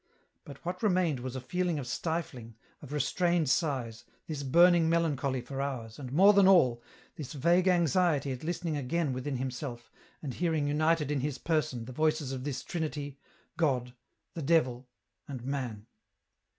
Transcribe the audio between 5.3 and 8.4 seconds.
for hours, and, more than all, this vague anxiety